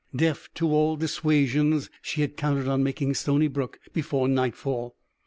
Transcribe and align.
Deaf 0.15 0.49
to 0.55 0.67
all 0.69 0.95
dissuasions, 0.95 1.87
she 2.01 2.21
had 2.21 2.35
counted 2.35 2.67
on 2.67 2.81
making 2.81 3.13
Stony 3.13 3.47
Brook 3.47 3.79
before 3.93 4.27
nightfall. 4.27 4.95